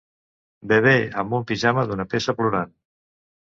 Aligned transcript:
Bebè 0.71 0.93
amb 1.23 1.37
un 1.41 1.47
pijama 1.51 1.87
d'una 1.93 2.09
peça 2.17 2.39
plorant 2.43 2.77